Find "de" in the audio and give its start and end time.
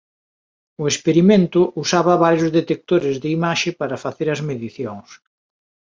3.21-3.29